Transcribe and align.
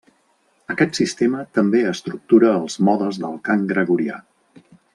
Aquest 0.73 0.99
sistema 0.99 1.43
també 1.57 1.81
estructura 1.91 2.55
els 2.63 2.79
modes 2.89 3.21
del 3.25 3.37
Cant 3.49 3.69
gregorià. 3.75 4.19